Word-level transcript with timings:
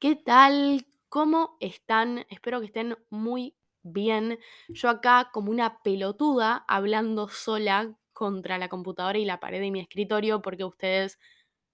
¿Qué 0.00 0.14
tal? 0.14 0.86
¿Cómo 1.08 1.56
están? 1.58 2.24
Espero 2.30 2.60
que 2.60 2.66
estén 2.66 2.96
muy 3.10 3.56
bien. 3.82 4.38
Yo 4.68 4.90
acá 4.90 5.30
como 5.32 5.50
una 5.50 5.82
pelotuda 5.82 6.64
hablando 6.68 7.26
sola 7.28 7.96
contra 8.12 8.58
la 8.58 8.68
computadora 8.68 9.18
y 9.18 9.24
la 9.24 9.40
pared 9.40 9.60
de 9.60 9.72
mi 9.72 9.80
escritorio 9.80 10.40
porque 10.40 10.62
ustedes 10.62 11.18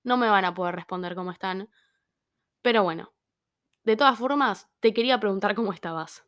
no 0.05 0.17
me 0.17 0.29
van 0.31 0.47
a 0.47 0.55
poder 0.55 0.75
responder 0.75 1.15
cómo 1.15 1.33
están. 1.33 1.69
Pero 2.63 2.83
bueno, 2.83 3.13
de 3.85 3.97
todas 3.97 4.19
formas, 4.19 4.71
te 4.81 4.95
quería 4.95 5.21
preguntar 5.21 5.55
cómo 5.55 5.75
estabas. 5.75 6.25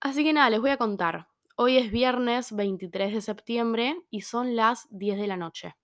Así 0.00 0.22
que 0.22 0.32
nada, 0.32 0.50
les 0.50 0.60
voy 0.60 0.70
a 0.70 0.76
contar. 0.76 1.26
Hoy 1.56 1.78
es 1.78 1.90
viernes 1.90 2.54
23 2.54 3.12
de 3.12 3.20
septiembre 3.22 4.00
y 4.08 4.20
son 4.20 4.54
las 4.54 4.86
10 4.90 5.18
de 5.18 5.26
la 5.26 5.36
noche. 5.36 5.74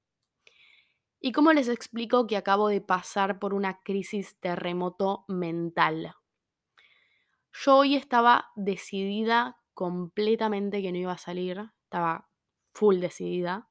¿Y 1.26 1.32
cómo 1.32 1.52
les 1.52 1.68
explico 1.68 2.28
que 2.28 2.36
acabo 2.36 2.68
de 2.68 2.80
pasar 2.80 3.40
por 3.40 3.52
una 3.52 3.80
crisis 3.80 4.38
terremoto 4.38 5.24
mental? 5.26 6.14
Yo 7.52 7.78
hoy 7.78 7.96
estaba 7.96 8.52
decidida 8.54 9.60
completamente 9.74 10.82
que 10.82 10.92
no 10.92 10.98
iba 10.98 11.10
a 11.10 11.18
salir, 11.18 11.72
estaba 11.82 12.28
full 12.72 13.00
decidida. 13.00 13.68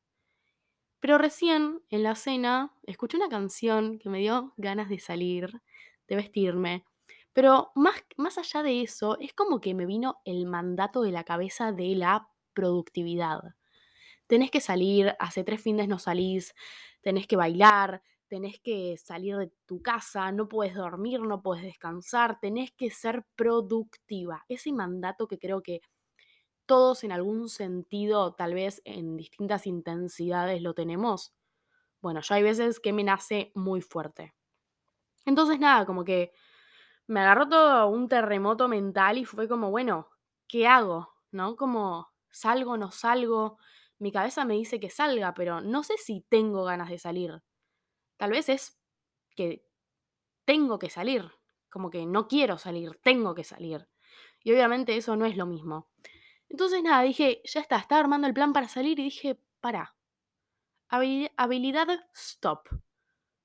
Pero 1.00 1.18
recién 1.18 1.81
en 1.90 2.04
la 2.04 2.16
cena 2.16 2.76
escuché 2.84 3.16
una 3.16 3.30
canción 3.30 4.00
que 4.00 4.09
me 4.09 4.20
dio 4.20 4.53
ganas 4.58 4.90
de 4.90 5.00
salir, 5.00 5.62
de 6.09 6.16
vestirme. 6.17 6.84
Pero 7.31 7.72
más, 7.73 8.03
más 8.17 8.38
allá 8.38 8.64
de 8.64 8.81
eso, 8.81 9.17
es 9.22 9.34
como 9.34 9.62
que 9.62 9.73
me 9.73 9.86
vino 9.86 10.20
el 10.26 10.45
mandato 10.45 11.03
de 11.03 11.14
la 11.14 11.23
cabeza 11.23 11.72
de 11.72 11.95
la 11.95 12.28
productividad. 12.53 13.56
Tenés 14.28 14.52
que 14.52 14.62
salir, 14.62 15.16
hace 15.20 15.44
tres 15.44 15.62
fines 15.62 15.88
no 15.88 16.00
salís, 16.00 16.56
tenés 17.02 17.28
que 17.28 17.36
bailar, 17.36 18.02
tenés 18.28 18.60
que 18.60 18.98
salir 18.98 19.38
de 19.38 19.52
tu 19.66 19.82
casa, 19.82 20.32
no 20.32 20.48
puedes 20.50 20.74
dormir, 20.76 21.22
no 21.22 21.42
puedes 21.42 21.64
descansar, 21.64 22.40
tenés 22.40 22.72
que 22.72 22.90
ser 22.90 23.26
productiva. 23.36 24.44
Ese 24.50 24.72
mandato 24.73 25.28
que 25.28 25.38
creo 25.38 25.62
que 25.62 25.82
todos 26.66 27.04
en 27.04 27.12
algún 27.12 27.50
sentido, 27.50 28.34
tal 28.34 28.54
vez 28.54 28.82
en 28.86 29.17
distintas 29.17 29.67
intensidades 29.67 30.62
lo 30.62 30.73
tenemos. 30.73 31.34
Bueno, 32.02 32.22
yo 32.22 32.36
hay 32.36 32.44
veces 32.44 32.80
que 32.80 32.94
me 32.94 33.04
nace 33.04 33.52
muy 33.56 33.82
fuerte. 33.82 34.36
Entonces 35.26 35.60
nada, 35.60 35.86
como 35.86 36.04
que 36.04 36.32
me 37.08 37.22
agarró 37.22 37.48
todo 37.50 37.88
un 37.89 38.08
terremoto 38.08 38.67
mental 38.67 39.17
y 39.17 39.26
fue 39.26 39.48
como, 39.48 39.72
bueno, 39.72 40.10
¿qué 40.48 40.67
hago? 40.67 41.14
¿No? 41.32 41.56
Como 41.56 42.10
salgo, 42.32 42.78
no 42.78 42.92
salgo. 42.92 43.58
Mi 43.98 44.12
cabeza 44.12 44.46
me 44.46 44.56
dice 44.56 44.80
que 44.80 44.90
salga, 44.90 45.34
pero 45.34 45.62
no 45.62 45.84
sé 45.84 45.98
si 45.98 46.22
tengo 46.22 46.64
ganas 46.66 46.90
de 46.90 47.00
salir. 47.00 47.42
Tal 48.18 48.32
vez 48.32 48.50
es 48.50 48.80
que 49.36 49.66
tengo 50.46 50.80
que 50.80 50.90
salir, 50.90 51.32
como 51.70 51.90
que 51.90 52.06
no 52.06 52.28
quiero 52.28 52.58
salir, 52.58 53.00
tengo 53.04 53.36
que 53.36 53.44
salir. 53.44 53.88
Y 54.44 54.52
obviamente 54.52 54.96
eso 54.96 55.16
no 55.16 55.26
es 55.26 55.36
lo 55.38 55.46
mismo. 55.46 55.90
Entonces 56.50 56.84
nada, 56.84 57.02
dije, 57.02 57.42
ya 57.46 57.60
está, 57.62 57.78
estaba 57.78 58.02
armando 58.02 58.28
el 58.28 58.34
plan 58.34 58.54
para 58.54 58.68
salir 58.68 59.00
y 59.00 59.04
dije, 59.04 59.40
para. 59.60 59.96
Habilidad 60.88 61.88
stop. 62.14 62.70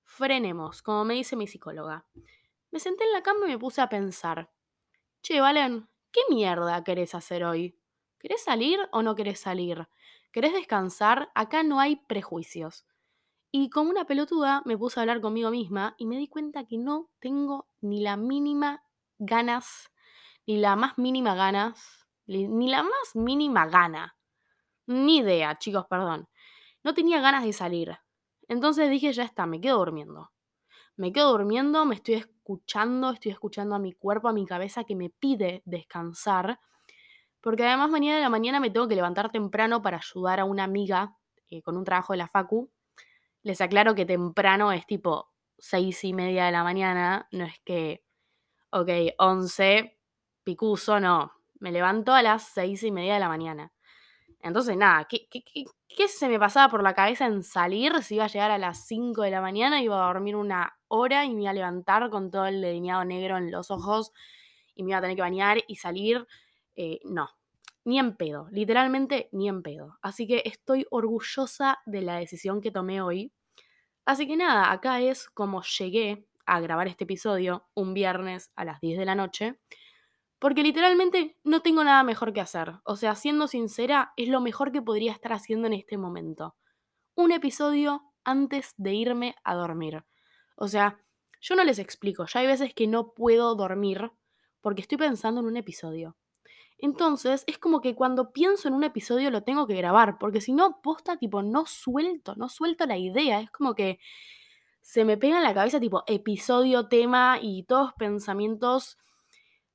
Frenemos, 0.05 0.83
como 0.83 1.05
me 1.05 1.15
dice 1.15 1.37
mi 1.37 1.47
psicóloga. 1.47 2.06
Me 2.71 2.78
senté 2.78 3.05
en 3.05 3.12
la 3.12 3.23
cama 3.23 3.47
y 3.47 3.51
me 3.51 3.59
puse 3.59 3.81
a 3.81 3.89
pensar. 3.89 4.53
Che, 5.23 5.41
Valen, 5.41 5.89
¿qué 6.12 6.21
mierda 6.28 6.84
querés 6.84 7.15
hacer 7.15 7.45
hoy? 7.45 7.78
¿Querés 8.19 8.45
salir 8.45 8.78
o 8.93 9.03
no 9.03 9.15
querés 9.15 9.41
salir? 9.41 9.89
¿Querés 10.33 10.53
descansar? 10.53 11.31
Acá 11.34 11.62
no 11.62 11.81
hay 11.81 11.97
prejuicios. 11.97 12.86
Y 13.50 13.69
como 13.69 13.91
una 13.91 14.05
pelotuda 14.05 14.62
me 14.64 14.78
puse 14.78 15.00
a 15.00 15.03
hablar 15.03 15.20
conmigo 15.20 15.50
misma 15.50 15.95
y 15.98 16.06
me 16.06 16.17
di 16.19 16.28
cuenta 16.28 16.67
que 16.67 16.78
no 16.78 17.11
tengo 17.19 17.69
ni 17.81 18.00
la 18.00 18.17
mínima 18.17 18.84
ganas, 19.19 19.91
ni 20.47 20.59
la 20.59 20.77
más 20.77 20.98
mínima 20.98 21.34
ganas, 21.34 22.06
ni 22.27 22.69
la 22.69 22.84
más 22.84 23.14
mínima 23.14 23.67
gana. 23.67 24.17
Ni 24.87 25.19
idea, 25.19 25.59
chicos, 25.59 25.87
perdón. 25.88 26.28
No 26.84 26.94
tenía 26.94 27.21
ganas 27.21 27.44
de 27.44 27.53
salir. 27.53 27.99
Entonces 28.49 28.88
dije, 28.88 29.12
ya 29.12 29.25
está, 29.25 29.47
me 29.47 29.60
quedo 29.60 29.78
durmiendo. 29.78 30.33
Me 30.97 31.12
quedo 31.12 31.33
durmiendo, 31.33 31.84
me 31.87 31.97
estoy 31.97 32.15
escuchando, 32.15 33.10
estoy 33.10 33.33
escuchando 33.33 33.75
a 33.75 33.78
mi 33.78 33.93
cuerpo, 33.93 34.28
a 34.28 34.33
mi 34.33 34.47
cabeza 34.47 34.84
que 34.84 34.94
me 34.94 35.10
pide 35.10 35.62
descansar. 35.65 36.60
Porque 37.41 37.65
además 37.65 37.91
mañana 37.91 38.17
de 38.17 38.23
la 38.23 38.31
mañana 38.31 38.61
me 38.61 38.71
tengo 38.71 38.89
que 38.89 38.97
levantar 38.97 39.31
temprano 39.31 39.83
para 39.83 39.99
ayudar 39.99 40.41
a 40.41 40.45
una 40.45 40.65
amiga 40.65 41.17
eh, 41.51 41.62
con 41.62 41.77
un 41.77 41.84
trabajo 41.84 42.12
de 42.12 42.19
la 42.19 42.28
Facu 42.28 42.71
les 43.43 43.61
aclaro 43.61 43.95
que 43.95 44.06
temprano 44.06 44.73
es 44.73 44.87
tipo 44.87 45.31
seis 45.59 46.05
y 46.05 46.12
media 46.12 46.47
de 46.47 46.53
la 46.53 46.65
mañana, 46.65 47.28
no 47.33 47.45
es 47.45 47.61
que, 47.65 48.05
ok, 48.71 48.89
once, 49.19 49.99
picuso, 50.45 51.01
no. 51.01 51.33
Me 51.61 51.73
levanto 51.73 52.12
a 52.15 52.23
las 52.23 52.45
seis 52.45 52.83
y 52.83 52.91
media 52.91 53.15
de 53.15 53.21
la 53.21 53.28
mañana. 53.28 53.72
Entonces, 54.41 54.77
nada, 54.77 55.07
¿qué, 55.07 55.28
qué, 55.31 55.45
qué, 55.45 56.09
se 56.09 56.28
me 56.28 56.39
pasaba 56.39 56.71
por 56.71 56.83
la 56.83 56.95
cabeza 56.95 57.27
en 57.27 57.43
salir? 57.43 58.03
Si 58.03 58.15
iba 58.15 58.25
a 58.25 58.28
llegar 58.28 58.51
a 58.51 58.59
las 58.59 58.87
5 58.87 59.22
de 59.22 59.31
la 59.31 59.43
mañana, 59.43 59.83
iba 59.83 60.03
a 60.03 60.07
dormir 60.07 60.37
una 60.37 60.78
hora 60.89 61.27
y 61.27 61.34
me 61.34 61.43
iba 61.43 61.51
a 61.51 61.55
levantar 61.55 62.09
con 62.09 62.31
todo 62.31 62.47
el 62.47 62.62
delineado 62.62 63.05
negro 63.05 63.37
en 63.37 63.51
los 63.51 63.71
ojos 63.71 64.12
y 64.75 64.83
me 64.83 64.91
iba 64.91 64.99
a 64.99 65.03
tener 65.03 65.17
que 65.17 65.22
bañar 65.22 65.59
y 65.67 65.77
salir. 65.77 66.27
Eh, 66.76 67.00
no, 67.04 67.31
ni 67.84 67.98
en 67.98 68.16
pedo, 68.16 68.48
literalmente 68.50 69.28
ni 69.32 69.48
en 69.48 69.62
pedo. 69.62 69.98
Así 70.03 70.26
que 70.26 70.42
estoy 70.44 70.86
orgullosa 70.91 71.78
de 71.86 72.03
la 72.03 72.16
decisión 72.16 72.60
que 72.60 72.70
tomé 72.70 73.03
hoy. 73.03 73.32
Así 74.04 74.26
que 74.26 74.36
nada, 74.36 74.72
acá 74.72 75.00
es 75.00 75.28
como 75.30 75.62
llegué 75.62 76.26
a 76.47 76.60
grabar 76.60 76.88
este 76.88 77.04
episodio 77.04 77.69
un 77.75 77.94
viernes 77.94 78.50
a 78.56 78.64
las 78.64 78.80
10 78.80 78.98
de 78.98 79.04
la 79.04 79.14
noche, 79.14 79.60
porque 80.38 80.62
literalmente 80.62 81.36
no 81.44 81.62
tengo 81.62 81.84
nada 81.84 82.03
mejor 82.03 82.32
que 82.32 82.41
hacer. 82.41 82.75
O 82.84 82.97
sea, 82.97 83.14
siendo 83.14 83.47
sincera, 83.47 84.12
es 84.16 84.28
lo 84.28 84.41
mejor 84.41 84.72
que 84.72 84.82
podría 84.82 85.12
estar 85.12 85.32
haciendo 85.32 85.66
en 85.66 85.75
este 85.75 85.98
momento. 85.98 86.56
Un 87.14 87.32
episodio 87.32 88.03
antes 88.25 88.75
de 88.76 88.94
irme 88.94 89.36
a 89.44 89.54
dormir. 89.54 90.04
O 90.56 90.69
sea, 90.69 90.98
yo 91.41 91.56
no 91.56 91.64
les 91.64 91.78
explico, 91.78 92.26
ya 92.26 92.41
hay 92.41 92.47
veces 92.47 92.75
que 92.75 92.86
no 92.86 93.12
puedo 93.14 93.54
dormir 93.54 94.12
porque 94.60 94.82
estoy 94.82 94.98
pensando 94.98 95.41
en 95.41 95.47
un 95.47 95.56
episodio. 95.56 96.16
Entonces, 96.82 97.44
es 97.46 97.58
como 97.58 97.80
que 97.80 97.94
cuando 97.94 98.32
pienso 98.32 98.68
en 98.68 98.74
un 98.74 98.84
episodio 98.84 99.30
lo 99.30 99.42
tengo 99.42 99.66
que 99.66 99.74
grabar, 99.74 100.18
porque 100.18 100.41
si 100.41 100.52
no, 100.52 100.80
posta, 100.82 101.18
tipo, 101.18 101.42
no 101.42 101.66
suelto, 101.66 102.34
no 102.36 102.48
suelto 102.48 102.86
la 102.86 102.96
idea. 102.96 103.41
Es 103.41 103.50
como 103.50 103.74
que 103.74 103.98
se 104.80 105.04
me 105.04 105.18
pega 105.18 105.36
en 105.36 105.44
la 105.44 105.54
cabeza, 105.54 105.78
tipo, 105.78 106.04
episodio, 106.06 106.88
tema 106.88 107.38
y 107.41 107.64
todos 107.64 107.92
pensamientos. 107.94 108.98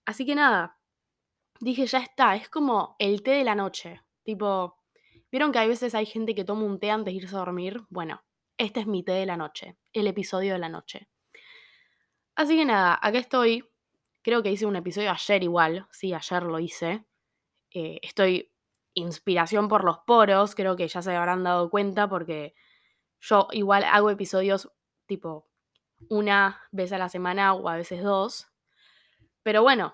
Así 0.05 0.25
que 0.25 0.35
nada, 0.35 0.79
dije, 1.59 1.85
ya 1.85 1.99
está, 1.99 2.35
es 2.35 2.49
como 2.49 2.95
el 2.99 3.21
té 3.23 3.31
de 3.31 3.43
la 3.43 3.55
noche. 3.55 4.01
Tipo, 4.23 4.79
¿vieron 5.31 5.51
que 5.51 5.59
hay 5.59 5.67
veces 5.67 5.93
hay 5.95 6.07
gente 6.07 6.33
que 6.35 6.43
toma 6.43 6.63
un 6.63 6.79
té 6.79 6.91
antes 6.91 7.13
de 7.13 7.17
irse 7.17 7.35
a 7.35 7.39
dormir? 7.39 7.83
Bueno, 7.89 8.23
este 8.57 8.79
es 8.79 8.87
mi 8.87 9.03
té 9.03 9.13
de 9.13 9.25
la 9.27 9.37
noche, 9.37 9.77
el 9.93 10.07
episodio 10.07 10.53
de 10.53 10.59
la 10.59 10.69
noche. 10.69 11.07
Así 12.35 12.57
que 12.57 12.65
nada, 12.65 12.97
acá 13.01 13.19
estoy 13.19 13.63
Creo 14.25 14.41
que 14.41 14.51
hice 14.51 14.65
un 14.65 14.75
episodio 14.75 15.11
ayer 15.11 15.43
igual, 15.43 15.87
sí, 15.91 16.11
ayer 16.11 16.41
lo 16.41 16.57
hice. 16.57 17.05
Eh, 17.69 17.99
estoy 18.01 18.51
inspiración 18.95 19.67
por 19.67 19.83
los 19.83 19.99
poros, 19.99 20.55
creo 20.55 20.75
que 20.75 20.87
ya 20.87 21.03
se 21.03 21.15
habrán 21.15 21.43
dado 21.43 21.69
cuenta 21.69 22.09
porque 22.09 22.55
yo 23.19 23.47
igual 23.51 23.83
hago 23.83 24.09
episodios 24.09 24.71
tipo 25.05 25.47
una 26.09 26.59
vez 26.71 26.91
a 26.91 26.97
la 26.97 27.07
semana 27.07 27.53
o 27.53 27.69
a 27.69 27.75
veces 27.75 28.01
dos. 28.01 28.47
Pero 29.43 29.61
bueno, 29.61 29.93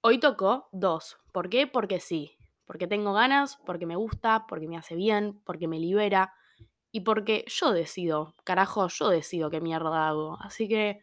hoy 0.00 0.20
tocó 0.20 0.70
dos. 0.72 1.18
¿Por 1.30 1.50
qué? 1.50 1.66
Porque 1.66 2.00
sí. 2.00 2.34
Porque 2.64 2.86
tengo 2.86 3.12
ganas, 3.12 3.58
porque 3.66 3.84
me 3.84 3.96
gusta, 3.96 4.46
porque 4.48 4.68
me 4.68 4.78
hace 4.78 4.94
bien, 4.94 5.42
porque 5.44 5.68
me 5.68 5.78
libera 5.78 6.32
y 6.92 7.00
porque 7.00 7.44
yo 7.46 7.72
decido, 7.72 8.36
carajo, 8.42 8.88
yo 8.88 9.10
decido 9.10 9.50
qué 9.50 9.60
mierda 9.60 10.08
hago. 10.08 10.38
Así 10.40 10.66
que 10.66 11.02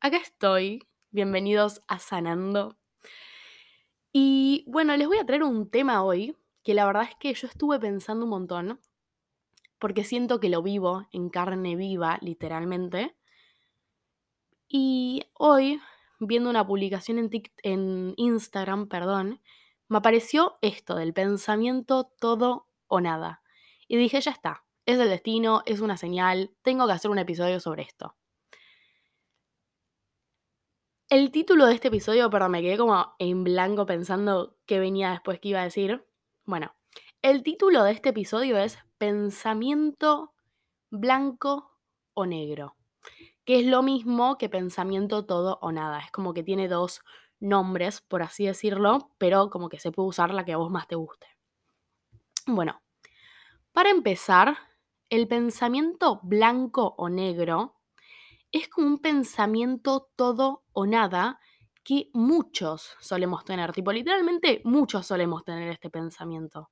acá 0.00 0.16
estoy 0.16 0.80
bienvenidos 1.16 1.82
a 1.88 1.98
Sanando. 1.98 2.76
Y 4.12 4.66
bueno, 4.68 4.94
les 4.98 5.08
voy 5.08 5.16
a 5.16 5.24
traer 5.24 5.44
un 5.44 5.70
tema 5.70 6.04
hoy 6.04 6.36
que 6.62 6.74
la 6.74 6.84
verdad 6.84 7.04
es 7.04 7.14
que 7.14 7.32
yo 7.32 7.48
estuve 7.48 7.80
pensando 7.80 8.24
un 8.24 8.30
montón, 8.30 8.80
porque 9.78 10.04
siento 10.04 10.40
que 10.40 10.50
lo 10.50 10.62
vivo 10.62 11.06
en 11.12 11.30
carne 11.30 11.74
viva, 11.74 12.18
literalmente. 12.20 13.16
Y 14.68 15.22
hoy, 15.32 15.80
viendo 16.20 16.50
una 16.50 16.66
publicación 16.66 17.18
en, 17.18 17.30
en 17.62 18.12
Instagram, 18.18 18.86
perdón, 18.86 19.40
me 19.88 19.96
apareció 19.96 20.58
esto 20.60 20.96
del 20.96 21.14
pensamiento 21.14 22.12
todo 22.20 22.68
o 22.88 23.00
nada. 23.00 23.42
Y 23.88 23.96
dije, 23.96 24.20
ya 24.20 24.32
está, 24.32 24.66
es 24.84 24.98
el 24.98 25.08
destino, 25.08 25.62
es 25.64 25.80
una 25.80 25.96
señal, 25.96 26.54
tengo 26.60 26.86
que 26.86 26.92
hacer 26.92 27.10
un 27.10 27.18
episodio 27.18 27.58
sobre 27.58 27.84
esto. 27.84 28.16
El 31.16 31.30
título 31.30 31.64
de 31.64 31.72
este 31.72 31.88
episodio, 31.88 32.28
perdón, 32.28 32.50
me 32.50 32.60
quedé 32.60 32.76
como 32.76 33.14
en 33.18 33.42
blanco 33.42 33.86
pensando 33.86 34.58
qué 34.66 34.78
venía 34.78 35.12
después 35.12 35.40
que 35.40 35.48
iba 35.48 35.62
a 35.62 35.64
decir. 35.64 36.06
Bueno, 36.44 36.76
el 37.22 37.42
título 37.42 37.84
de 37.84 37.92
este 37.92 38.10
episodio 38.10 38.58
es 38.58 38.78
Pensamiento 38.98 40.34
blanco 40.90 41.74
o 42.12 42.26
negro. 42.26 42.76
que 43.46 43.60
es 43.60 43.64
lo 43.66 43.82
mismo 43.82 44.36
que 44.36 44.50
pensamiento 44.50 45.24
todo 45.24 45.58
o 45.62 45.72
nada. 45.72 46.00
Es 46.00 46.10
como 46.10 46.34
que 46.34 46.42
tiene 46.42 46.68
dos 46.68 47.00
nombres, 47.40 48.02
por 48.02 48.20
así 48.20 48.44
decirlo, 48.44 49.10
pero 49.16 49.48
como 49.48 49.70
que 49.70 49.80
se 49.80 49.92
puede 49.92 50.10
usar 50.10 50.34
la 50.34 50.44
que 50.44 50.52
a 50.52 50.58
vos 50.58 50.70
más 50.70 50.86
te 50.86 50.96
guste. 50.96 51.28
Bueno, 52.46 52.82
para 53.72 53.88
empezar, 53.88 54.58
el 55.08 55.28
pensamiento 55.28 56.20
blanco 56.24 56.94
o 56.98 57.08
negro 57.08 57.75
es 58.60 58.68
como 58.68 58.86
un 58.86 58.98
pensamiento 58.98 60.08
todo 60.16 60.64
o 60.72 60.86
nada 60.86 61.38
que 61.84 62.08
muchos 62.14 62.96
solemos 63.00 63.44
tener, 63.44 63.72
tipo 63.72 63.92
literalmente 63.92 64.62
muchos 64.64 65.06
solemos 65.06 65.44
tener 65.44 65.68
este 65.68 65.90
pensamiento. 65.90 66.70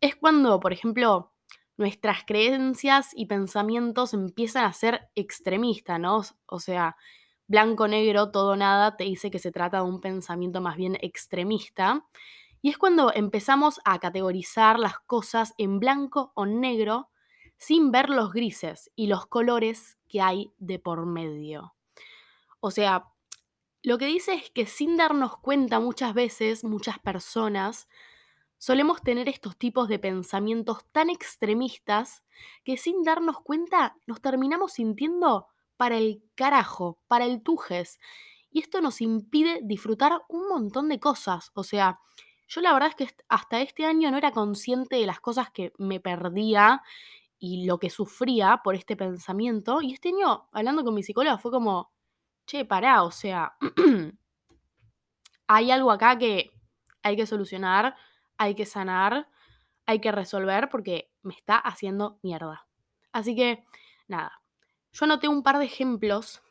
Es 0.00 0.16
cuando, 0.16 0.60
por 0.60 0.72
ejemplo, 0.72 1.32
nuestras 1.78 2.24
creencias 2.26 3.10
y 3.14 3.26
pensamientos 3.26 4.12
empiezan 4.12 4.64
a 4.64 4.72
ser 4.72 5.08
extremistas, 5.14 5.98
¿no? 5.98 6.22
O 6.46 6.60
sea, 6.60 6.96
blanco, 7.46 7.88
negro, 7.88 8.30
todo, 8.30 8.54
nada, 8.54 8.96
te 8.96 9.04
dice 9.04 9.30
que 9.30 9.38
se 9.38 9.50
trata 9.50 9.78
de 9.78 9.84
un 9.84 10.00
pensamiento 10.00 10.60
más 10.60 10.76
bien 10.76 10.98
extremista. 11.00 12.06
Y 12.60 12.68
es 12.68 12.76
cuando 12.76 13.12
empezamos 13.14 13.80
a 13.84 13.98
categorizar 13.98 14.78
las 14.78 14.98
cosas 15.00 15.54
en 15.56 15.78
blanco 15.78 16.32
o 16.34 16.44
negro 16.44 17.08
sin 17.58 17.90
ver 17.90 18.08
los 18.08 18.32
grises 18.32 18.90
y 18.96 19.08
los 19.08 19.26
colores 19.26 19.98
que 20.08 20.20
hay 20.20 20.52
de 20.58 20.78
por 20.78 21.04
medio. 21.06 21.74
O 22.60 22.70
sea, 22.70 23.08
lo 23.82 23.98
que 23.98 24.06
dice 24.06 24.34
es 24.34 24.50
que 24.50 24.66
sin 24.66 24.96
darnos 24.96 25.36
cuenta 25.38 25.80
muchas 25.80 26.14
veces, 26.14 26.64
muchas 26.64 26.98
personas, 26.98 27.88
solemos 28.58 29.02
tener 29.02 29.28
estos 29.28 29.56
tipos 29.56 29.88
de 29.88 29.98
pensamientos 29.98 30.84
tan 30.92 31.10
extremistas 31.10 32.24
que 32.64 32.76
sin 32.76 33.02
darnos 33.02 33.40
cuenta 33.40 33.96
nos 34.06 34.20
terminamos 34.20 34.72
sintiendo 34.72 35.46
para 35.76 35.96
el 35.96 36.22
carajo, 36.34 36.98
para 37.06 37.24
el 37.24 37.42
tujes. 37.42 38.00
Y 38.50 38.60
esto 38.60 38.80
nos 38.80 39.00
impide 39.00 39.60
disfrutar 39.62 40.20
un 40.28 40.48
montón 40.48 40.88
de 40.88 40.98
cosas. 40.98 41.50
O 41.54 41.62
sea, 41.62 42.00
yo 42.48 42.60
la 42.60 42.72
verdad 42.72 42.88
es 42.88 42.94
que 42.96 43.14
hasta 43.28 43.60
este 43.60 43.84
año 43.84 44.10
no 44.10 44.16
era 44.16 44.32
consciente 44.32 44.96
de 44.96 45.06
las 45.06 45.20
cosas 45.20 45.50
que 45.50 45.72
me 45.78 46.00
perdía 46.00 46.82
y 47.38 47.66
lo 47.66 47.78
que 47.78 47.90
sufría 47.90 48.60
por 48.64 48.74
este 48.74 48.96
pensamiento. 48.96 49.80
Y 49.82 49.92
este 49.92 50.08
año, 50.08 50.48
hablando 50.52 50.84
con 50.84 50.94
mi 50.94 51.02
psicóloga, 51.02 51.38
fue 51.38 51.50
como, 51.50 51.92
che, 52.46 52.64
pará, 52.64 53.02
o 53.02 53.10
sea, 53.10 53.56
hay 55.46 55.70
algo 55.70 55.90
acá 55.90 56.18
que 56.18 56.50
hay 57.02 57.16
que 57.16 57.26
solucionar, 57.26 57.96
hay 58.36 58.54
que 58.54 58.66
sanar, 58.66 59.28
hay 59.86 60.00
que 60.00 60.12
resolver 60.12 60.68
porque 60.68 61.10
me 61.22 61.34
está 61.34 61.56
haciendo 61.56 62.18
mierda. 62.22 62.66
Así 63.12 63.34
que, 63.34 63.64
nada, 64.08 64.42
yo 64.92 65.04
anoté 65.04 65.28
un 65.28 65.42
par 65.42 65.58
de 65.58 65.64
ejemplos 65.64 66.42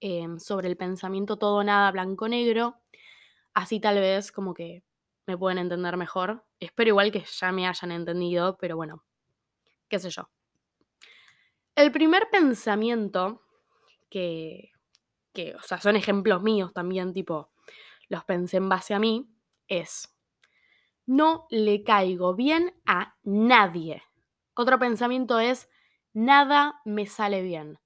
em, 0.00 0.38
sobre 0.38 0.68
el 0.68 0.76
pensamiento 0.76 1.36
todo 1.38 1.64
nada 1.64 1.90
blanco-negro, 1.90 2.76
así 3.54 3.80
tal 3.80 3.96
vez 3.96 4.30
como 4.32 4.54
que 4.54 4.84
me 5.26 5.38
pueden 5.38 5.58
entender 5.58 5.96
mejor. 5.96 6.44
Espero 6.60 6.90
igual 6.90 7.10
que 7.12 7.24
ya 7.24 7.52
me 7.52 7.66
hayan 7.66 7.92
entendido, 7.92 8.56
pero 8.58 8.76
bueno, 8.76 9.04
qué 9.94 10.00
sé 10.00 10.10
yo. 10.10 10.28
El 11.76 11.92
primer 11.92 12.28
pensamiento 12.30 13.42
que, 14.10 14.72
que, 15.32 15.54
o 15.54 15.62
sea, 15.62 15.80
son 15.80 15.94
ejemplos 15.94 16.42
míos 16.42 16.72
también, 16.72 17.12
tipo, 17.12 17.52
los 18.08 18.24
pensé 18.24 18.56
en 18.56 18.68
base 18.68 18.94
a 18.94 18.98
mí, 18.98 19.28
es, 19.68 20.12
no 21.06 21.46
le 21.50 21.84
caigo 21.84 22.34
bien 22.34 22.74
a 22.86 23.16
nadie. 23.22 24.02
Otro 24.54 24.80
pensamiento 24.80 25.38
es, 25.38 25.68
nada 26.12 26.80
me 26.84 27.06
sale 27.06 27.42
bien. 27.42 27.78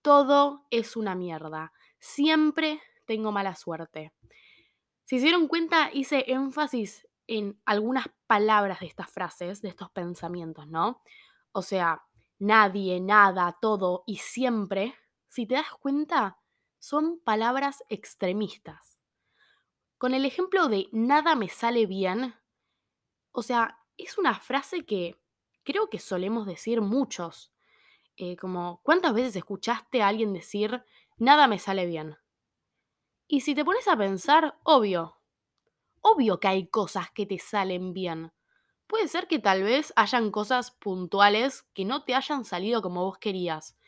Todo 0.00 0.66
es 0.70 0.96
una 0.96 1.14
mierda. 1.14 1.72
Siempre 1.98 2.80
tengo 3.04 3.32
mala 3.32 3.54
suerte. 3.54 4.14
Si 5.04 5.18
se 5.18 5.24
dieron 5.24 5.46
cuenta, 5.46 5.90
hice 5.92 6.24
énfasis 6.26 7.06
en 7.26 7.60
algunas 7.66 8.06
palabras 8.26 8.80
de 8.80 8.86
estas 8.86 9.10
frases, 9.10 9.60
de 9.60 9.68
estos 9.68 9.90
pensamientos, 9.90 10.66
¿no? 10.66 11.02
O 11.52 11.62
sea, 11.62 12.02
nadie, 12.38 13.00
nada, 13.00 13.58
todo 13.60 14.04
y 14.06 14.16
siempre, 14.16 14.94
si 15.28 15.46
te 15.46 15.54
das 15.54 15.70
cuenta, 15.80 16.38
son 16.78 17.20
palabras 17.20 17.84
extremistas. 17.88 18.98
Con 19.98 20.14
el 20.14 20.24
ejemplo 20.24 20.68
de 20.68 20.88
nada 20.92 21.34
me 21.34 21.48
sale 21.48 21.86
bien, 21.86 22.34
o 23.32 23.42
sea, 23.42 23.78
es 23.96 24.18
una 24.18 24.34
frase 24.34 24.84
que 24.84 25.20
creo 25.62 25.88
que 25.88 25.98
solemos 25.98 26.46
decir 26.46 26.80
muchos. 26.80 27.52
Eh, 28.16 28.36
como, 28.36 28.80
¿cuántas 28.82 29.14
veces 29.14 29.36
escuchaste 29.36 30.02
a 30.02 30.08
alguien 30.08 30.32
decir, 30.32 30.84
nada 31.18 31.48
me 31.48 31.58
sale 31.58 31.86
bien? 31.86 32.16
Y 33.28 33.42
si 33.42 33.54
te 33.54 33.64
pones 33.64 33.86
a 33.88 33.96
pensar, 33.96 34.58
obvio, 34.64 35.20
obvio 36.00 36.40
que 36.40 36.48
hay 36.48 36.68
cosas 36.68 37.10
que 37.12 37.26
te 37.26 37.38
salen 37.38 37.92
bien. 37.92 38.32
Puede 38.90 39.06
ser 39.06 39.28
que 39.28 39.38
tal 39.38 39.62
vez 39.62 39.92
hayan 39.94 40.32
cosas 40.32 40.72
puntuales 40.72 41.62
que 41.74 41.84
no 41.84 42.02
te 42.02 42.16
hayan 42.16 42.44
salido 42.44 42.82
como 42.82 43.04
vos 43.04 43.18
querías. 43.18 43.78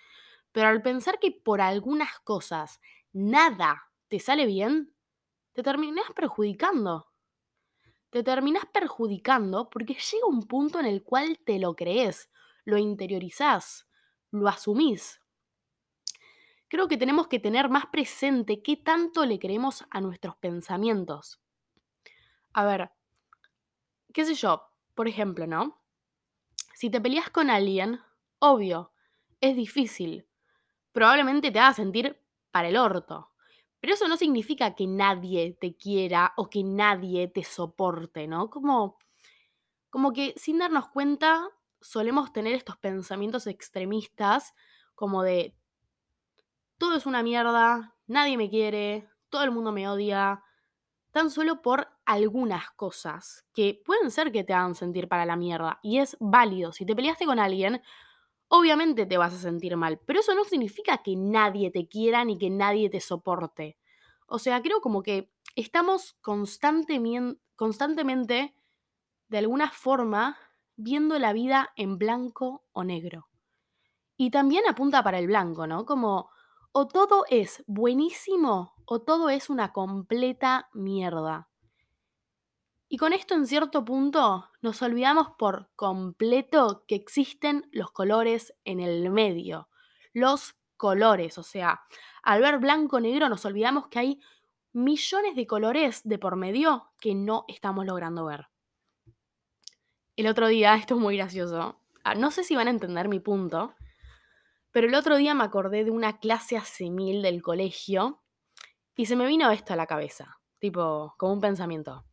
Pero 0.52 0.68
al 0.68 0.80
pensar 0.80 1.18
que 1.18 1.32
por 1.32 1.60
algunas 1.60 2.20
cosas 2.20 2.80
nada 3.12 3.90
te 4.06 4.20
sale 4.20 4.46
bien, 4.46 4.94
te 5.54 5.64
terminás 5.64 6.04
perjudicando. 6.14 7.10
Te 8.10 8.22
terminás 8.22 8.64
perjudicando 8.66 9.70
porque 9.70 9.94
llega 9.94 10.26
un 10.28 10.46
punto 10.46 10.78
en 10.78 10.86
el 10.86 11.02
cual 11.02 11.40
te 11.44 11.58
lo 11.58 11.74
crees, 11.74 12.30
lo 12.64 12.78
interiorizás, 12.78 13.88
lo 14.30 14.46
asumís. 14.46 15.20
Creo 16.68 16.86
que 16.86 16.96
tenemos 16.96 17.26
que 17.26 17.40
tener 17.40 17.68
más 17.68 17.86
presente 17.86 18.62
qué 18.62 18.76
tanto 18.76 19.26
le 19.26 19.40
creemos 19.40 19.84
a 19.90 20.00
nuestros 20.00 20.36
pensamientos. 20.36 21.40
A 22.52 22.64
ver, 22.64 22.92
qué 24.12 24.24
sé 24.24 24.34
yo, 24.34 24.71
por 25.02 25.08
ejemplo, 25.08 25.48
¿no? 25.48 25.82
Si 26.76 26.88
te 26.88 27.00
peleas 27.00 27.28
con 27.28 27.50
alguien, 27.50 27.98
obvio, 28.38 28.92
es 29.40 29.56
difícil. 29.56 30.28
Probablemente 30.92 31.50
te 31.50 31.58
haga 31.58 31.74
sentir 31.74 32.22
para 32.52 32.68
el 32.68 32.76
orto. 32.76 33.32
Pero 33.80 33.94
eso 33.94 34.06
no 34.06 34.16
significa 34.16 34.76
que 34.76 34.86
nadie 34.86 35.58
te 35.60 35.76
quiera 35.76 36.34
o 36.36 36.48
que 36.48 36.62
nadie 36.62 37.26
te 37.26 37.42
soporte, 37.42 38.28
¿no? 38.28 38.48
Como, 38.48 38.96
como 39.90 40.12
que 40.12 40.34
sin 40.36 40.58
darnos 40.58 40.86
cuenta 40.90 41.48
solemos 41.80 42.32
tener 42.32 42.54
estos 42.54 42.76
pensamientos 42.76 43.48
extremistas 43.48 44.54
como 44.94 45.24
de 45.24 45.56
todo 46.78 46.94
es 46.94 47.06
una 47.06 47.24
mierda, 47.24 47.96
nadie 48.06 48.36
me 48.36 48.48
quiere, 48.48 49.10
todo 49.30 49.42
el 49.42 49.50
mundo 49.50 49.72
me 49.72 49.88
odia, 49.88 50.44
tan 51.10 51.28
solo 51.28 51.60
por 51.60 51.88
algunas 52.12 52.70
cosas 52.70 53.44
que 53.52 53.80
pueden 53.84 54.10
ser 54.10 54.32
que 54.32 54.44
te 54.44 54.52
hagan 54.52 54.74
sentir 54.74 55.08
para 55.08 55.26
la 55.26 55.36
mierda. 55.36 55.78
Y 55.82 55.98
es 55.98 56.16
válido. 56.20 56.72
Si 56.72 56.86
te 56.86 56.94
peleaste 56.94 57.26
con 57.26 57.38
alguien, 57.38 57.82
obviamente 58.48 59.06
te 59.06 59.18
vas 59.18 59.34
a 59.34 59.38
sentir 59.38 59.76
mal. 59.76 60.00
Pero 60.06 60.20
eso 60.20 60.34
no 60.34 60.44
significa 60.44 60.98
que 60.98 61.16
nadie 61.16 61.70
te 61.70 61.88
quiera 61.88 62.24
ni 62.24 62.38
que 62.38 62.50
nadie 62.50 62.90
te 62.90 63.00
soporte. 63.00 63.78
O 64.26 64.38
sea, 64.38 64.62
creo 64.62 64.80
como 64.80 65.02
que 65.02 65.30
estamos 65.56 66.14
constantemente, 66.20 67.40
constantemente, 67.56 68.54
de 69.28 69.38
alguna 69.38 69.70
forma, 69.70 70.38
viendo 70.76 71.18
la 71.18 71.32
vida 71.32 71.72
en 71.76 71.98
blanco 71.98 72.64
o 72.72 72.84
negro. 72.84 73.28
Y 74.16 74.30
también 74.30 74.64
apunta 74.68 75.02
para 75.02 75.18
el 75.18 75.26
blanco, 75.26 75.66
¿no? 75.66 75.84
Como 75.84 76.30
o 76.72 76.88
todo 76.88 77.24
es 77.28 77.62
buenísimo 77.66 78.74
o 78.86 79.02
todo 79.02 79.28
es 79.28 79.50
una 79.50 79.72
completa 79.72 80.68
mierda. 80.72 81.48
Y 82.94 82.98
con 82.98 83.14
esto 83.14 83.32
en 83.32 83.46
cierto 83.46 83.86
punto 83.86 84.50
nos 84.60 84.82
olvidamos 84.82 85.28
por 85.38 85.70
completo 85.76 86.84
que 86.86 86.94
existen 86.94 87.66
los 87.72 87.90
colores 87.90 88.52
en 88.66 88.80
el 88.80 89.08
medio. 89.08 89.70
Los 90.12 90.56
colores, 90.76 91.38
o 91.38 91.42
sea, 91.42 91.80
al 92.22 92.42
ver 92.42 92.58
blanco-negro 92.58 93.30
nos 93.30 93.46
olvidamos 93.46 93.88
que 93.88 93.98
hay 93.98 94.20
millones 94.74 95.34
de 95.36 95.46
colores 95.46 96.02
de 96.04 96.18
por 96.18 96.36
medio 96.36 96.92
que 97.00 97.14
no 97.14 97.46
estamos 97.48 97.86
logrando 97.86 98.26
ver. 98.26 98.48
El 100.14 100.26
otro 100.26 100.48
día, 100.48 100.74
esto 100.76 100.96
es 100.96 101.00
muy 101.00 101.16
gracioso, 101.16 101.80
ah, 102.04 102.14
no 102.14 102.30
sé 102.30 102.44
si 102.44 102.56
van 102.56 102.66
a 102.66 102.72
entender 102.72 103.08
mi 103.08 103.20
punto, 103.20 103.74
pero 104.70 104.86
el 104.86 104.94
otro 104.94 105.16
día 105.16 105.32
me 105.32 105.44
acordé 105.44 105.84
de 105.84 105.90
una 105.90 106.18
clase 106.18 106.58
hace 106.58 106.90
mil 106.90 107.22
del 107.22 107.40
colegio 107.40 108.20
y 108.94 109.06
se 109.06 109.16
me 109.16 109.24
vino 109.24 109.50
esto 109.50 109.72
a 109.72 109.76
la 109.76 109.86
cabeza, 109.86 110.40
tipo, 110.58 111.14
como 111.16 111.32
un 111.32 111.40
pensamiento. 111.40 112.04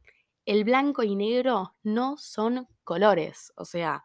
El 0.49 0.63
blanco 0.63 1.03
y 1.03 1.15
negro 1.15 1.75
no 1.83 2.17
son 2.17 2.67
colores, 2.83 3.53
o 3.55 3.65
sea, 3.65 4.03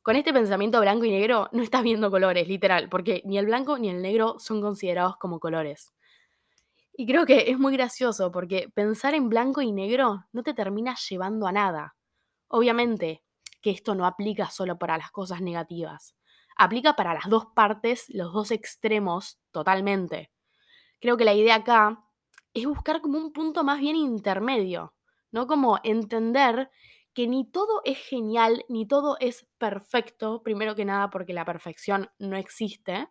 con 0.00 0.16
este 0.16 0.32
pensamiento 0.32 0.80
blanco 0.80 1.04
y 1.04 1.10
negro 1.10 1.50
no 1.52 1.62
estás 1.62 1.82
viendo 1.82 2.10
colores, 2.10 2.48
literal, 2.48 2.88
porque 2.88 3.20
ni 3.26 3.36
el 3.36 3.44
blanco 3.44 3.76
ni 3.76 3.90
el 3.90 4.00
negro 4.00 4.38
son 4.38 4.62
considerados 4.62 5.18
como 5.18 5.40
colores. 5.40 5.92
Y 6.94 7.04
creo 7.04 7.26
que 7.26 7.50
es 7.50 7.58
muy 7.58 7.74
gracioso 7.74 8.32
porque 8.32 8.70
pensar 8.74 9.12
en 9.12 9.28
blanco 9.28 9.60
y 9.60 9.70
negro 9.70 10.24
no 10.32 10.42
te 10.42 10.54
termina 10.54 10.96
llevando 11.10 11.46
a 11.46 11.52
nada. 11.52 11.94
Obviamente 12.48 13.22
que 13.60 13.70
esto 13.70 13.94
no 13.94 14.06
aplica 14.06 14.48
solo 14.48 14.78
para 14.78 14.96
las 14.96 15.10
cosas 15.10 15.42
negativas. 15.42 16.14
aplica 16.56 16.96
para 16.96 17.12
las 17.12 17.28
dos 17.28 17.48
partes, 17.54 18.06
los 18.08 18.32
dos 18.32 18.50
extremos, 18.50 19.38
totalmente. 19.50 20.30
Creo 21.02 21.18
que 21.18 21.26
la 21.26 21.34
idea 21.34 21.56
acá 21.56 22.02
es 22.54 22.64
buscar 22.64 23.02
como 23.02 23.18
un 23.18 23.30
punto 23.34 23.62
más 23.62 23.78
bien 23.78 23.94
intermedio, 23.94 24.94
¿no? 25.34 25.48
Como 25.48 25.80
entender 25.82 26.70
que 27.12 27.26
ni 27.26 27.44
todo 27.50 27.82
es 27.84 27.98
genial, 27.98 28.64
ni 28.68 28.86
todo 28.86 29.16
es 29.18 29.48
perfecto, 29.58 30.44
primero 30.44 30.76
que 30.76 30.84
nada 30.84 31.10
porque 31.10 31.32
la 31.32 31.44
perfección 31.44 32.08
no 32.20 32.36
existe, 32.36 33.08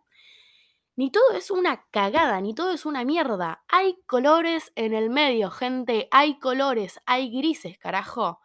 ni 0.96 1.10
todo 1.10 1.32
es 1.32 1.50
una 1.50 1.84
cagada, 1.90 2.40
ni 2.40 2.54
todo 2.54 2.70
es 2.70 2.86
una 2.86 3.04
mierda. 3.04 3.62
Hay 3.68 4.02
colores 4.06 4.72
en 4.74 4.94
el 4.94 5.10
medio, 5.10 5.50
gente, 5.50 6.08
hay 6.10 6.38
colores, 6.38 6.98
hay 7.04 7.30
grises, 7.30 7.76
carajo. 7.76 8.40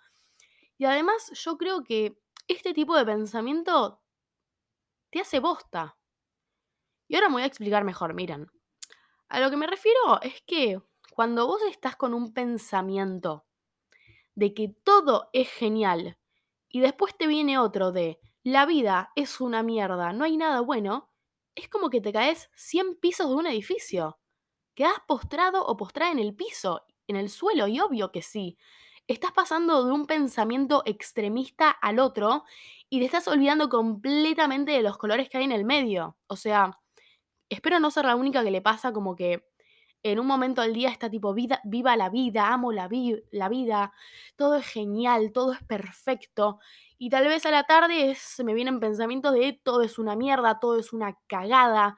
Y 0.77 0.83
además 0.83 1.31
yo 1.33 1.57
creo 1.57 1.81
que 1.86 2.19
este 2.50 2.74
tipo 2.74 2.98
de 2.98 3.05
pensamiento 3.05 4.01
te 5.09 5.21
hace 5.21 5.39
bosta. 5.39 5.98
Y 7.07 7.15
ahora 7.15 7.29
me 7.29 7.36
voy 7.36 7.43
a 7.43 7.48
explicar 7.48 7.86
mejor, 7.86 8.13
miren. 8.13 8.51
A 9.29 9.39
lo 9.39 9.50
que 9.50 9.57
me 9.57 9.67
refiero 9.67 10.21
es 10.21 10.41
que 10.45 10.81
cuando 11.13 11.48
vos 11.48 11.62
estás 11.63 11.95
con 11.95 12.13
un 12.13 12.33
pensamiento 12.33 13.45
de 14.36 14.53
que 14.53 14.69
todo 14.83 15.29
es 15.33 15.50
genial 15.50 16.17
y 16.69 16.81
después 16.81 17.17
te 17.17 17.27
viene 17.27 17.57
otro 17.57 17.91
de 17.91 18.19
la 18.43 18.65
vida 18.65 19.12
es 19.15 19.41
una 19.41 19.63
mierda, 19.63 20.13
no 20.13 20.24
hay 20.24 20.38
nada 20.38 20.62
bueno, 20.62 21.12
es 21.55 21.67
como 21.69 21.89
que 21.89 22.01
te 22.01 22.13
caes 22.13 22.50
100 22.55 22.95
pisos 22.95 23.27
de 23.27 23.36
un 23.36 23.48
edificio. 23.48 24.19
Quedás 24.75 25.00
postrado 25.07 25.65
o 25.65 25.75
postrada 25.75 26.12
en 26.12 26.19
el 26.19 26.36
piso, 26.36 26.86
en 27.07 27.17
el 27.17 27.29
suelo, 27.29 27.67
y 27.67 27.79
obvio 27.81 28.12
que 28.12 28.21
sí. 28.21 28.57
Estás 29.07 29.31
pasando 29.33 29.83
de 29.86 29.91
un 29.91 30.05
pensamiento 30.05 30.83
extremista 30.86 31.69
al 31.71 32.00
otro 32.00 32.43
y 32.89 33.00
te 33.00 33.05
estás 33.05 33.27
olvidando 33.27 33.67
completamente 33.67 34.71
de 34.71 34.83
los 34.83 34.98
colores 34.98 35.29
que 35.29 35.39
hay 35.39 35.45
en 35.45 35.51
el 35.51 35.65
medio. 35.65 36.17
O 36.27 36.36
sea, 36.36 36.79
espero 37.50 37.79
no 37.79 37.91
ser 37.91 38.05
la 38.05 38.15
única 38.15 38.43
que 38.43 38.51
le 38.51 38.62
pasa 38.62 38.93
como 38.93 39.15
que 39.15 39.49
en 40.03 40.20
un 40.20 40.27
momento 40.27 40.62
del 40.62 40.74
día 40.74 40.89
está 40.89 41.10
tipo, 41.10 41.34
vida, 41.34 41.62
viva 41.65 41.96
la 41.98 42.10
vida, 42.10 42.53
amo 42.53 42.72
la, 42.72 42.89
la 43.32 43.50
vida, 43.50 43.94
todo 44.36 44.56
es 44.56 44.65
genial, 44.65 45.32
todo 45.34 45.53
es 45.53 45.63
perfecto. 45.63 46.60
Y 46.98 47.10
tal 47.10 47.27
vez 47.27 47.46
a 47.46 47.51
la 47.51 47.63
tarde 47.63 48.15
se 48.15 48.44
me 48.44 48.53
vienen 48.53 48.79
pensamientos 48.79 49.34
de 49.34 49.60
todo 49.63 49.82
es 49.82 50.00
una 50.00 50.15
mierda, 50.15 50.60
todo 50.60 50.79
es 50.79 50.94
una 50.94 51.18
cagada. 51.27 51.98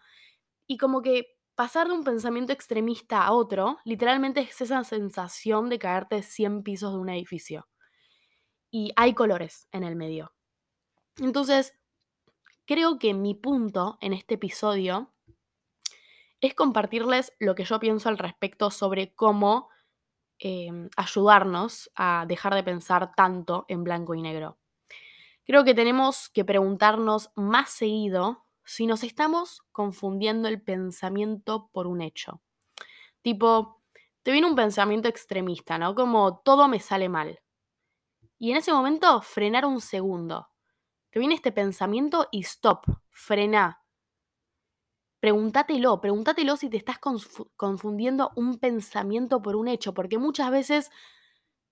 Y 0.68 0.78
como 0.78 1.02
que 1.02 1.38
pasar 1.56 1.88
de 1.88 1.94
un 1.94 2.04
pensamiento 2.04 2.54
extremista 2.54 3.24
a 3.24 3.34
otro, 3.34 3.78
literalmente 3.86 4.42
es 4.42 4.62
esa 4.62 4.84
sensación 4.84 5.70
de 5.70 5.80
caerte 5.80 6.24
100 6.24 6.64
pisos 6.64 6.94
de 6.94 7.00
un 7.00 7.10
edificio. 7.10 7.68
Y 8.72 8.94
hay 8.96 9.14
colores 9.14 9.68
en 9.72 9.84
el 9.84 9.96
medio. 9.96 10.34
Entonces, 11.18 11.78
creo 12.66 13.00
que 13.00 13.14
mi 13.14 13.36
punto 13.36 13.98
en 14.02 14.14
este 14.14 14.36
episodio 14.36 15.14
es 16.42 16.56
compartirles 16.56 17.34
lo 17.40 17.56
que 17.56 17.64
yo 17.64 17.80
pienso 17.80 18.10
al 18.10 18.18
respecto 18.18 18.72
sobre 18.72 19.14
cómo 19.14 19.70
em, 20.40 20.90
ayudarnos 20.98 21.92
a 21.96 22.26
dejar 22.28 22.56
de 22.56 22.64
pensar 22.64 23.14
tanto 23.16 23.66
en 23.68 23.84
blanco 23.84 24.16
y 24.16 24.22
negro. 24.22 24.58
Creo 25.46 25.64
que 25.64 25.76
tenemos 25.76 26.30
que 26.30 26.44
preguntarnos 26.44 27.32
más 27.36 27.70
seguido 27.70 28.46
si 28.64 28.88
nos 28.88 29.04
estamos 29.04 29.62
confundiendo 29.72 30.48
el 30.48 30.62
pensamiento 30.62 31.70
por 31.72 31.88
un 31.88 32.02
hecho. 32.02 32.42
Tipo, 33.22 33.82
te 34.24 34.32
viene 34.32 34.48
un 34.48 34.56
pensamiento 34.56 35.08
extremista, 35.08 35.78
¿no? 35.78 35.94
Como 35.94 36.40
todo 36.40 36.68
me 36.68 36.80
sale 36.80 37.10
mal. 37.10 37.40
Y 38.38 38.52
en 38.52 38.58
ese 38.58 38.72
momento, 38.72 39.22
frenar 39.22 39.66
un 39.66 39.82
segundo. 39.82 40.50
Te 41.12 41.20
viene 41.20 41.36
este 41.36 41.52
pensamiento 41.52 42.28
y 42.32 42.40
stop, 42.40 42.86
frena, 43.10 43.81
pregúntatelo, 45.22 46.02
pregúntatelo 46.02 46.58
si 46.58 46.70
te 46.70 46.78
estás 46.78 46.98
confundiendo 47.56 48.32
un 48.36 48.58
pensamiento 48.58 49.42
por 49.42 49.56
un 49.56 49.68
hecho, 49.68 49.94
porque 49.94 50.18
muchas 50.18 50.50
veces 50.50 50.90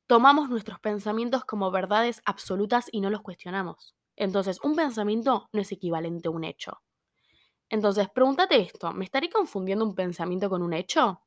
tomamos 0.07 0.49
nuestros 0.49 0.79
pensamientos 0.79 1.45
como 1.45 1.71
verdades 1.71 2.21
absolutas 2.25 2.87
y 2.91 3.01
no 3.01 3.09
los 3.09 3.21
cuestionamos. 3.21 3.95
Entonces, 4.15 4.59
un 4.63 4.75
pensamiento 4.75 5.49
no 5.51 5.61
es 5.61 5.71
equivalente 5.71 6.27
a 6.27 6.31
un 6.31 6.43
hecho. 6.43 6.81
Entonces, 7.69 8.07
pregúntate 8.09 8.61
esto, 8.61 8.91
¿me 8.93 9.05
estaré 9.05 9.29
confundiendo 9.29 9.83
un 9.83 9.95
pensamiento 9.95 10.49
con 10.49 10.61
un 10.61 10.73
hecho? 10.73 11.23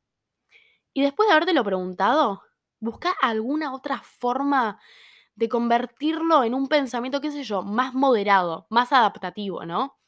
Y 0.92 1.02
después 1.02 1.28
de 1.28 1.32
habértelo 1.34 1.64
preguntado, 1.64 2.42
busca 2.78 3.12
alguna 3.20 3.74
otra 3.74 4.00
forma 4.02 4.80
de 5.34 5.48
convertirlo 5.48 6.44
en 6.44 6.54
un 6.54 6.68
pensamiento, 6.68 7.20
qué 7.20 7.32
sé 7.32 7.42
yo, 7.42 7.62
más 7.62 7.94
moderado, 7.94 8.66
más 8.70 8.92
adaptativo, 8.92 9.64
¿no? 9.64 9.98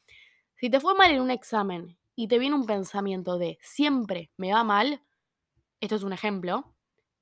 Si 0.55 0.69
te 0.69 0.79
fue 0.79 0.95
mal 0.95 1.11
en 1.11 1.21
un 1.21 1.31
examen 1.31 1.97
y 2.15 2.27
te 2.27 2.39
viene 2.39 2.55
un 2.55 2.65
pensamiento 2.65 3.37
de 3.37 3.59
siempre 3.61 4.31
me 4.37 4.53
va 4.53 4.63
mal, 4.63 5.03
esto 5.79 5.95
es 5.95 6.03
un 6.03 6.13
ejemplo, 6.13 6.75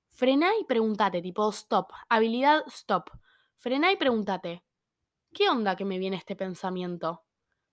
frena 0.08 0.52
y 0.60 0.66
pregúntate, 0.66 1.22
tipo 1.22 1.50
stop, 1.50 1.92
habilidad 2.10 2.64
stop. 2.68 3.10
Frena 3.58 3.92
y 3.92 3.96
pregúntate, 3.96 4.64
¿qué 5.34 5.50
onda 5.50 5.76
que 5.76 5.86
me 5.86 5.98
viene 5.98 6.18
este 6.18 6.36
pensamiento? 6.36 7.24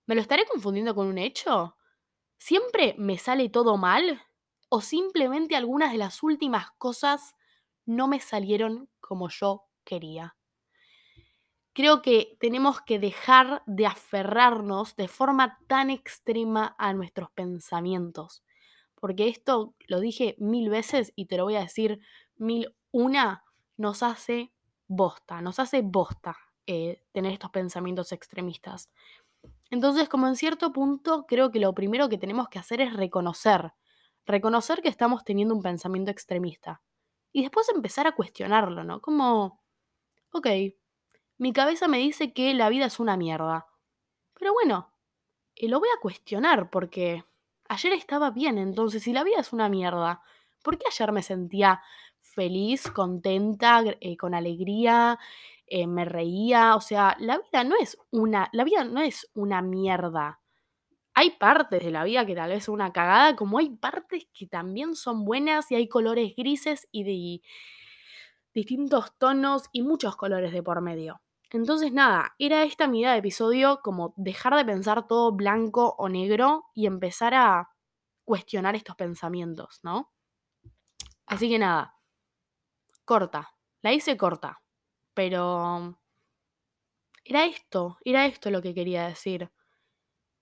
¿Me 0.07 0.15
lo 0.15 0.21
estaré 0.21 0.45
confundiendo 0.45 0.95
con 0.95 1.07
un 1.07 1.17
hecho? 1.17 1.77
¿Siempre 2.37 2.95
me 2.97 3.17
sale 3.17 3.49
todo 3.49 3.77
mal? 3.77 4.21
¿O 4.69 4.81
simplemente 4.81 5.55
algunas 5.55 5.91
de 5.91 5.97
las 5.99 6.23
últimas 6.23 6.71
cosas 6.77 7.35
no 7.85 8.07
me 8.07 8.19
salieron 8.19 8.89
como 8.99 9.29
yo 9.29 9.65
quería? 9.83 10.35
Creo 11.73 12.01
que 12.01 12.37
tenemos 12.39 12.81
que 12.81 12.99
dejar 12.99 13.63
de 13.65 13.85
aferrarnos 13.85 14.95
de 14.95 15.07
forma 15.07 15.59
tan 15.67 15.89
extrema 15.89 16.75
a 16.77 16.93
nuestros 16.93 17.31
pensamientos. 17.31 18.43
Porque 18.99 19.27
esto 19.27 19.73
lo 19.87 19.99
dije 19.99 20.35
mil 20.37 20.69
veces 20.69 21.11
y 21.15 21.25
te 21.25 21.37
lo 21.37 21.43
voy 21.43 21.55
a 21.55 21.61
decir 21.61 21.99
mil 22.37 22.75
una, 22.91 23.43
nos 23.77 24.03
hace 24.03 24.51
bosta, 24.87 25.41
nos 25.41 25.59
hace 25.59 25.81
bosta 25.81 26.37
eh, 26.67 27.03
tener 27.11 27.33
estos 27.33 27.51
pensamientos 27.51 28.11
extremistas. 28.11 28.89
Entonces, 29.71 30.09
como 30.09 30.27
en 30.27 30.35
cierto 30.35 30.73
punto, 30.73 31.25
creo 31.25 31.51
que 31.51 31.59
lo 31.59 31.73
primero 31.73 32.09
que 32.09 32.17
tenemos 32.17 32.49
que 32.49 32.59
hacer 32.59 32.81
es 32.81 32.93
reconocer, 32.93 33.73
reconocer 34.25 34.81
que 34.81 34.89
estamos 34.89 35.23
teniendo 35.23 35.55
un 35.55 35.61
pensamiento 35.61 36.11
extremista. 36.11 36.81
Y 37.31 37.41
después 37.43 37.69
empezar 37.69 38.05
a 38.07 38.11
cuestionarlo, 38.11 38.83
¿no? 38.83 39.01
Como, 39.01 39.61
ok, 40.31 40.47
mi 41.41 41.53
cabeza 41.53 41.87
me 41.87 41.97
dice 41.97 42.33
que 42.33 42.53
la 42.53 42.69
vida 42.69 42.85
es 42.85 42.99
una 42.99 43.17
mierda. 43.17 43.65
Pero 44.37 44.53
bueno, 44.53 44.93
eh, 45.55 45.67
lo 45.67 45.79
voy 45.79 45.89
a 45.89 45.99
cuestionar 45.99 46.69
porque 46.69 47.25
ayer 47.67 47.93
estaba 47.93 48.29
bien, 48.29 48.59
entonces 48.59 49.01
si 49.01 49.11
la 49.11 49.23
vida 49.23 49.39
es 49.39 49.51
una 49.51 49.67
mierda, 49.67 50.21
¿por 50.61 50.77
qué 50.77 50.85
ayer 50.87 51.11
me 51.11 51.23
sentía 51.23 51.81
feliz, 52.21 52.91
contenta, 52.91 53.83
eh, 54.01 54.17
con 54.17 54.35
alegría, 54.35 55.17
eh, 55.65 55.87
me 55.87 56.05
reía? 56.05 56.75
O 56.75 56.81
sea, 56.81 57.17
la 57.19 57.39
vida 57.39 57.63
no 57.63 57.75
es 57.75 57.97
una, 58.11 58.47
la 58.53 58.63
vida 58.63 58.83
no 58.83 59.01
es 59.01 59.27
una 59.33 59.63
mierda. 59.63 60.41
Hay 61.15 61.31
partes 61.31 61.83
de 61.83 61.89
la 61.89 62.03
vida 62.03 62.23
que 62.23 62.35
tal 62.35 62.51
vez 62.51 62.65
son 62.65 62.75
una 62.75 62.93
cagada, 62.93 63.35
como 63.35 63.57
hay 63.57 63.71
partes 63.71 64.27
que 64.31 64.45
también 64.45 64.95
son 64.95 65.25
buenas 65.25 65.71
y 65.71 65.75
hay 65.75 65.87
colores 65.87 66.35
grises 66.37 66.87
y 66.91 67.03
de 67.03 67.41
distintos 68.53 69.17
tonos 69.17 69.63
y 69.71 69.81
muchos 69.81 70.15
colores 70.15 70.53
de 70.53 70.61
por 70.61 70.81
medio. 70.81 71.19
Entonces, 71.53 71.91
nada, 71.91 72.33
era 72.39 72.63
esta 72.63 72.87
mi 72.87 73.03
de 73.03 73.17
episodio 73.17 73.81
como 73.83 74.13
dejar 74.15 74.55
de 74.55 74.65
pensar 74.65 75.07
todo 75.07 75.33
blanco 75.33 75.95
o 75.97 76.07
negro 76.07 76.65
y 76.73 76.85
empezar 76.85 77.33
a 77.33 77.69
cuestionar 78.23 78.75
estos 78.75 78.95
pensamientos, 78.95 79.79
¿no? 79.83 80.11
Así 81.25 81.49
que 81.49 81.59
nada, 81.59 81.95
corta, 83.05 83.53
la 83.81 83.93
hice 83.93 84.15
corta, 84.17 84.61
pero 85.13 85.97
era 87.25 87.45
esto, 87.45 87.97
era 88.05 88.25
esto 88.25 88.49
lo 88.51 88.61
que 88.61 88.73
quería 88.73 89.07
decir. 89.07 89.51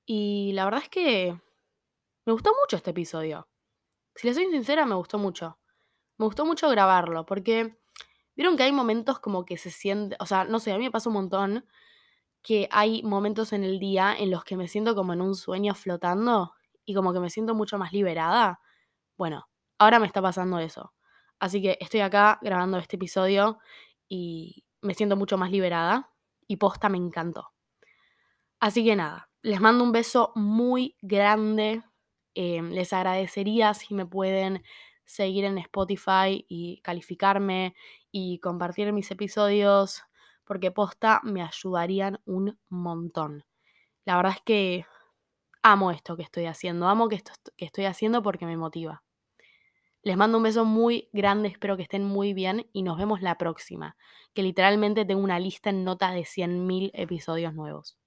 Y 0.05 0.51
la 0.53 0.65
verdad 0.65 0.83
es 0.83 0.89
que 0.89 1.39
me 2.25 2.33
gustó 2.33 2.51
mucho 2.61 2.77
este 2.77 2.91
episodio. 2.91 3.47
Si 4.15 4.27
les 4.27 4.35
soy 4.35 4.47
sincera, 4.51 4.85
me 4.85 4.95
gustó 4.95 5.17
mucho. 5.17 5.59
Me 6.17 6.25
gustó 6.25 6.45
mucho 6.45 6.69
grabarlo, 6.69 7.25
porque 7.25 7.78
Vieron 8.39 8.55
que 8.55 8.63
hay 8.63 8.71
momentos 8.71 9.19
como 9.19 9.43
que 9.43 9.57
se 9.57 9.69
siente, 9.69 10.15
o 10.17 10.25
sea, 10.25 10.45
no 10.45 10.59
sé, 10.59 10.71
a 10.71 10.77
mí 10.77 10.85
me 10.85 10.91
pasa 10.91 11.09
un 11.09 11.15
montón 11.15 11.65
que 12.41 12.69
hay 12.71 13.03
momentos 13.03 13.51
en 13.51 13.65
el 13.65 13.79
día 13.79 14.15
en 14.17 14.31
los 14.31 14.45
que 14.45 14.55
me 14.55 14.69
siento 14.69 14.95
como 14.95 15.11
en 15.11 15.19
un 15.19 15.35
sueño 15.35 15.75
flotando 15.75 16.53
y 16.85 16.93
como 16.93 17.11
que 17.11 17.19
me 17.19 17.29
siento 17.29 17.53
mucho 17.53 17.77
más 17.77 17.91
liberada. 17.91 18.61
Bueno, 19.17 19.49
ahora 19.77 19.99
me 19.99 20.07
está 20.07 20.21
pasando 20.21 20.57
eso. 20.59 20.93
Así 21.37 21.61
que 21.61 21.77
estoy 21.81 21.99
acá 21.99 22.39
grabando 22.41 22.77
este 22.77 22.95
episodio 22.95 23.59
y 24.07 24.63
me 24.79 24.93
siento 24.93 25.17
mucho 25.17 25.37
más 25.37 25.51
liberada 25.51 26.09
y 26.47 26.55
posta 26.55 26.87
me 26.87 26.97
encantó. 26.97 27.51
Así 28.61 28.85
que 28.85 28.95
nada, 28.95 29.29
les 29.41 29.59
mando 29.59 29.83
un 29.83 29.91
beso 29.91 30.31
muy 30.35 30.95
grande. 31.01 31.83
Em, 32.35 32.69
les 32.69 32.93
agradecería 32.93 33.73
si 33.73 33.93
me 33.93 34.05
pueden 34.05 34.63
seguir 35.09 35.43
en 35.43 35.57
Spotify 35.57 36.45
y 36.47 36.81
calificarme 36.83 37.73
y 38.11 38.37
compartir 38.39 38.93
mis 38.93 39.09
episodios 39.09 40.03
porque 40.45 40.71
posta 40.71 41.19
me 41.23 41.41
ayudarían 41.41 42.21
un 42.25 42.59
montón. 42.69 43.43
la 44.05 44.17
verdad 44.17 44.33
es 44.35 44.41
que 44.43 44.85
amo 45.63 45.91
esto 45.91 46.15
que 46.15 46.23
estoy 46.23 46.45
haciendo, 46.45 46.87
amo 46.87 47.09
que 47.09 47.15
esto 47.15 47.31
que 47.57 47.65
estoy 47.65 47.85
haciendo 47.85 48.21
porque 48.21 48.45
me 48.45 48.55
motiva. 48.55 49.03
Les 50.03 50.15
mando 50.15 50.37
un 50.37 50.43
beso 50.43 50.63
muy 50.63 51.09
grande, 51.11 51.49
espero 51.49 51.75
que 51.75 51.83
estén 51.83 52.05
muy 52.05 52.33
bien 52.33 52.67
y 52.71 52.83
nos 52.83 52.97
vemos 52.97 53.21
la 53.21 53.37
próxima, 53.37 53.97
que 54.33 54.43
literalmente 54.43 55.05
tengo 55.05 55.23
una 55.23 55.39
lista 55.39 55.71
en 55.71 55.83
nota 55.83 56.11
de 56.11 56.21
100.000 56.21 56.91
episodios 56.93 57.53
nuevos. 57.55 57.97